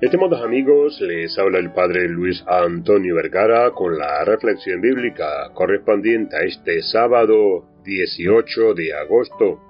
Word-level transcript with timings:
Estimados 0.00 0.42
amigos, 0.42 1.00
les 1.00 1.38
habla 1.38 1.60
el 1.60 1.72
Padre 1.72 2.08
Luis 2.08 2.42
Antonio 2.48 3.14
Vergara 3.14 3.70
con 3.70 3.96
la 3.96 4.24
reflexión 4.24 4.80
bíblica 4.80 5.50
correspondiente 5.54 6.36
a 6.36 6.40
este 6.40 6.82
sábado 6.82 7.64
18 7.84 8.74
de 8.74 8.92
agosto. 8.92 9.60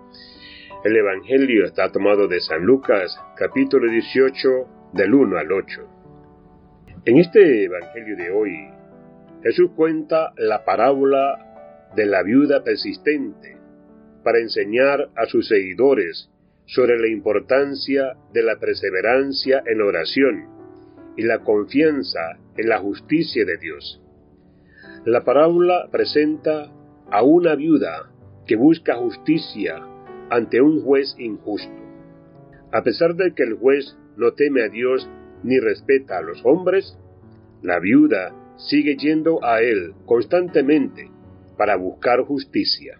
El 0.82 0.96
Evangelio 0.96 1.66
está 1.66 1.92
tomado 1.92 2.26
de 2.26 2.40
San 2.40 2.64
Lucas, 2.64 3.14
capítulo 3.36 3.90
18, 3.90 4.48
del 4.94 5.12
1 5.12 5.36
al 5.36 5.52
8. 5.52 5.88
En 7.04 7.18
este 7.18 7.64
Evangelio 7.64 8.16
de 8.16 8.30
hoy, 8.30 8.70
Jesús 9.42 9.72
cuenta 9.76 10.32
la 10.38 10.64
parábola 10.64 11.90
de 11.94 12.06
la 12.06 12.22
viuda 12.22 12.64
persistente 12.64 13.58
para 14.24 14.38
enseñar 14.38 15.10
a 15.16 15.26
sus 15.26 15.46
seguidores 15.48 16.30
sobre 16.66 16.98
la 16.98 17.08
importancia 17.08 18.16
de 18.32 18.42
la 18.42 18.58
perseverancia 18.58 19.62
en 19.66 19.80
oración 19.82 20.48
y 21.16 21.22
la 21.22 21.40
confianza 21.40 22.38
en 22.56 22.68
la 22.68 22.78
justicia 22.78 23.44
de 23.44 23.58
Dios. 23.58 24.00
La 25.04 25.24
parábola 25.24 25.88
presenta 25.90 26.72
a 27.10 27.22
una 27.22 27.54
viuda 27.54 28.10
que 28.46 28.56
busca 28.56 28.96
justicia 28.96 29.86
ante 30.30 30.60
un 30.60 30.82
juez 30.82 31.14
injusto. 31.18 31.72
A 32.72 32.82
pesar 32.82 33.14
de 33.14 33.34
que 33.34 33.42
el 33.42 33.54
juez 33.54 33.96
no 34.16 34.32
teme 34.32 34.62
a 34.62 34.68
Dios 34.68 35.08
ni 35.42 35.58
respeta 35.58 36.18
a 36.18 36.22
los 36.22 36.44
hombres, 36.44 36.98
la 37.62 37.78
viuda 37.78 38.34
sigue 38.56 38.96
yendo 38.96 39.44
a 39.44 39.60
él 39.60 39.94
constantemente 40.06 41.10
para 41.56 41.76
buscar 41.76 42.22
justicia. 42.22 42.98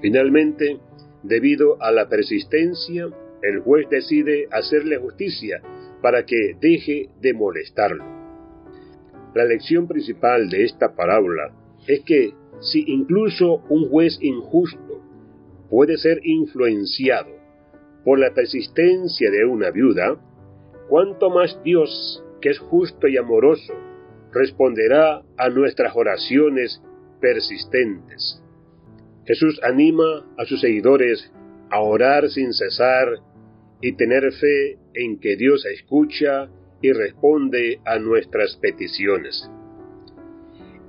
Finalmente, 0.00 0.78
Debido 1.24 1.82
a 1.82 1.90
la 1.90 2.08
persistencia, 2.10 3.08
el 3.42 3.60
juez 3.60 3.88
decide 3.88 4.46
hacerle 4.50 4.98
justicia 4.98 5.62
para 6.02 6.26
que 6.26 6.54
deje 6.60 7.08
de 7.20 7.32
molestarlo. 7.32 8.04
La 9.34 9.46
lección 9.46 9.88
principal 9.88 10.50
de 10.50 10.64
esta 10.64 10.94
parábola 10.94 11.50
es 11.88 12.02
que 12.04 12.34
si 12.60 12.84
incluso 12.86 13.64
un 13.70 13.88
juez 13.88 14.18
injusto 14.20 15.02
puede 15.70 15.96
ser 15.96 16.20
influenciado 16.24 17.30
por 18.04 18.18
la 18.18 18.34
persistencia 18.34 19.30
de 19.30 19.46
una 19.46 19.70
viuda, 19.70 20.20
cuánto 20.90 21.30
más 21.30 21.58
Dios, 21.64 22.22
que 22.42 22.50
es 22.50 22.58
justo 22.58 23.08
y 23.08 23.16
amoroso, 23.16 23.72
responderá 24.30 25.22
a 25.38 25.48
nuestras 25.48 25.96
oraciones 25.96 26.82
persistentes. 27.18 28.43
Jesús 29.26 29.60
anima 29.62 30.26
a 30.36 30.44
sus 30.44 30.60
seguidores 30.60 31.32
a 31.70 31.80
orar 31.80 32.28
sin 32.28 32.52
cesar 32.52 33.08
y 33.80 33.92
tener 33.92 34.32
fe 34.32 34.78
en 34.94 35.18
que 35.18 35.36
Dios 35.36 35.64
escucha 35.66 36.48
y 36.82 36.92
responde 36.92 37.80
a 37.84 37.98
nuestras 37.98 38.56
peticiones. 38.56 39.50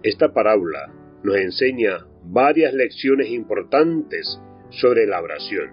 Esta 0.04 0.34
parábola 0.34 0.94
nos 1.24 1.38
enseña 1.38 2.06
varias 2.24 2.74
lecciones 2.74 3.30
importantes 3.30 4.40
sobre 4.70 5.08
la 5.08 5.22
oración. 5.22 5.72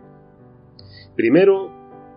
Primero, 1.17 1.71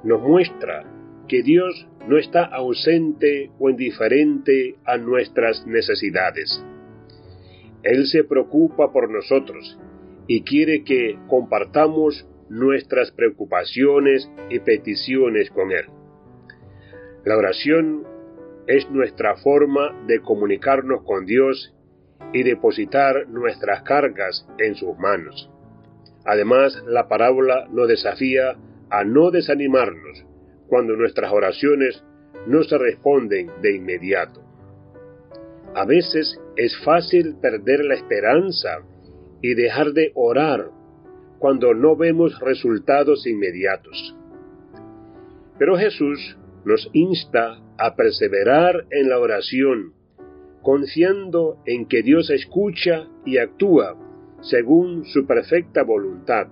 nos 0.03 0.21
muestra 0.21 0.83
que 1.27 1.41
Dios 1.41 1.87
no 2.07 2.17
está 2.17 2.45
ausente 2.45 3.49
o 3.59 3.69
indiferente 3.69 4.75
a 4.85 4.97
nuestras 4.97 5.65
necesidades. 5.65 6.63
Él 7.83 8.05
se 8.05 8.23
preocupa 8.23 8.91
por 8.91 9.09
nosotros 9.09 9.77
y 10.27 10.43
quiere 10.43 10.83
que 10.83 11.17
compartamos 11.27 12.27
nuestras 12.49 13.11
preocupaciones 13.11 14.29
y 14.49 14.59
peticiones 14.59 15.49
con 15.49 15.71
Él. 15.71 15.85
La 17.23 17.37
oración 17.37 18.03
es 18.67 18.89
nuestra 18.89 19.35
forma 19.37 20.03
de 20.07 20.21
comunicarnos 20.21 21.03
con 21.03 21.25
Dios 21.25 21.75
y 22.33 22.43
depositar 22.43 23.27
nuestras 23.29 23.83
cargas 23.83 24.47
en 24.57 24.75
sus 24.75 24.97
manos. 24.97 25.49
Además, 26.25 26.83
la 26.87 27.07
parábola 27.07 27.67
nos 27.71 27.87
desafía 27.87 28.55
a 28.89 29.03
no 29.03 29.31
desanimarnos 29.31 30.25
cuando 30.67 30.95
nuestras 30.95 31.31
oraciones 31.31 32.03
no 32.47 32.63
se 32.63 32.77
responden 32.77 33.49
de 33.61 33.75
inmediato. 33.75 34.41
A 35.75 35.85
veces 35.85 36.39
es 36.55 36.75
fácil 36.83 37.35
perder 37.41 37.83
la 37.85 37.95
esperanza 37.95 38.79
y 39.45 39.53
dejar 39.53 39.93
de 39.93 40.11
orar 40.15 40.71
cuando 41.37 41.75
no 41.75 41.95
vemos 41.95 42.39
resultados 42.39 43.27
inmediatos. 43.27 44.15
Pero 45.59 45.77
Jesús 45.77 46.35
nos 46.65 46.89
insta 46.93 47.61
a 47.77 47.95
perseverar 47.95 48.87
en 48.89 49.07
la 49.07 49.19
oración, 49.19 49.93
confiando 50.63 51.61
en 51.67 51.85
que 51.87 52.01
Dios 52.01 52.31
escucha 52.31 53.07
y 53.23 53.37
actúa 53.37 53.95
según 54.41 55.05
su 55.05 55.27
perfecta 55.27 55.83
voluntad 55.83 56.47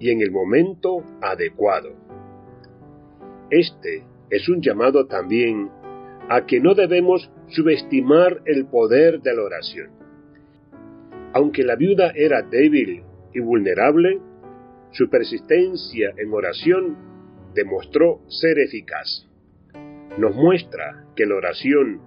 y 0.00 0.10
en 0.10 0.20
el 0.20 0.32
momento 0.32 1.04
adecuado. 1.22 1.90
Este 3.48 4.02
es 4.28 4.48
un 4.48 4.60
llamado 4.60 5.06
también 5.06 5.70
a 6.28 6.46
que 6.46 6.58
no 6.58 6.74
debemos 6.74 7.30
subestimar 7.46 8.42
el 8.44 8.66
poder 8.66 9.20
de 9.20 9.36
la 9.36 9.42
oración. 9.44 10.07
Aunque 11.34 11.62
la 11.62 11.76
viuda 11.76 12.12
era 12.14 12.42
débil 12.42 13.02
y 13.34 13.40
vulnerable, 13.40 14.20
su 14.92 15.10
persistencia 15.10 16.14
en 16.16 16.32
oración 16.32 16.96
demostró 17.54 18.20
ser 18.28 18.58
eficaz. 18.58 19.28
Nos 20.16 20.34
muestra 20.34 21.04
que 21.14 21.26
la 21.26 21.36
oración 21.36 22.00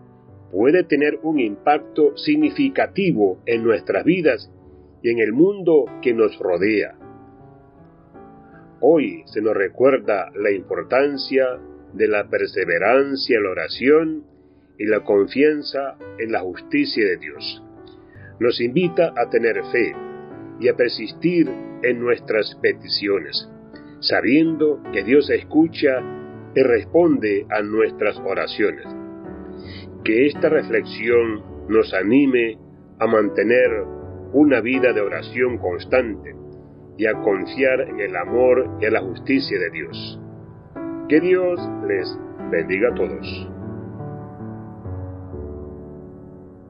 puede 0.52 0.84
tener 0.84 1.20
un 1.24 1.40
impacto 1.40 2.18
significativo 2.18 3.42
en 3.46 3.64
nuestras 3.64 4.04
vidas 4.04 4.52
y 5.04 5.10
en 5.10 5.20
el 5.20 5.34
mundo 5.34 5.86
que 6.02 6.14
nos 6.14 6.38
rodea. 6.40 6.98
Hoy 8.82 9.24
se 9.28 9.42
nos 9.42 9.56
recuerda 9.56 10.32
la 10.36 10.52
importancia 10.52 11.46
de 11.94 12.08
la 12.08 12.28
perseverancia 12.28 13.38
en 13.38 13.44
la 13.44 13.50
oración 13.52 14.24
y 14.80 14.86
la 14.86 15.04
confianza 15.04 15.98
en 16.18 16.32
la 16.32 16.40
justicia 16.40 17.06
de 17.06 17.18
Dios 17.18 17.64
nos 18.42 18.60
invita 18.60 19.14
a 19.16 19.30
tener 19.30 19.64
fe 19.72 19.96
y 20.60 20.68
a 20.68 20.76
persistir 20.76 21.48
en 21.84 22.00
nuestras 22.00 22.56
peticiones, 22.60 23.48
sabiendo 24.00 24.82
que 24.92 25.04
Dios 25.04 25.30
escucha 25.30 26.02
y 26.56 26.64
responde 26.64 27.46
a 27.52 27.62
nuestras 27.62 28.18
oraciones. 28.18 28.88
Que 30.04 30.26
esta 30.26 30.50
reflexión 30.50 31.68
nos 31.70 31.94
anime 31.94 32.58
a 32.98 33.06
mantener 33.06 33.84
una 34.34 34.60
vida 34.60 34.92
de 34.92 35.02
oración 35.02 35.60
constante 35.60 36.36
y 36.98 37.06
a 37.06 37.14
confiar 37.22 37.82
en 37.82 38.00
el 38.00 38.16
amor 38.16 38.78
y 38.82 38.86
en 38.86 38.94
la 38.94 39.02
justicia 39.02 39.60
de 39.60 39.70
Dios. 39.70 40.20
Que 41.08 41.20
Dios 41.20 41.60
les 41.88 42.18
bendiga 42.50 42.90
a 42.90 42.96
todos. 42.96 43.61